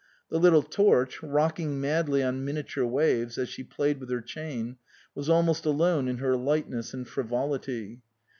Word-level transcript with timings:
The 0.31 0.39
little 0.39 0.63
Torch, 0.63 1.21
rock 1.21 1.59
ing 1.59 1.79
madly 1.79 2.23
on 2.23 2.43
miniature 2.43 2.87
waves 2.87 3.37
as 3.37 3.49
she 3.49 3.63
played 3.63 3.99
with 3.99 4.09
her 4.09 4.19
chain, 4.19 4.77
was 5.13 5.29
almost 5.29 5.63
alone 5.63 6.07
in 6.07 6.17
her 6.17 6.35
light 6.35 6.67
ness 6.67 6.91
and 6.95 7.07
frivolity. 7.07 8.01